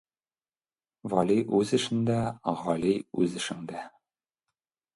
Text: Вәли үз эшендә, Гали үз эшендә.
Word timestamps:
Вәли 1.13 1.35
үз 1.59 1.73
эшендә, 1.79 2.17
Гали 2.63 2.97
үз 3.25 3.39
эшендә. 3.43 3.87